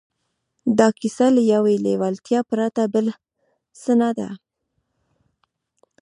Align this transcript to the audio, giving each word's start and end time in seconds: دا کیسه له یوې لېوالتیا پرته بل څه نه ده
دا 0.77 0.87
کیسه 0.99 1.27
له 1.35 1.41
یوې 1.53 1.75
لېوالتیا 1.85 2.39
پرته 2.49 2.83
بل 2.93 3.05
څه 3.81 3.91
نه 4.01 4.09
ده 4.17 4.29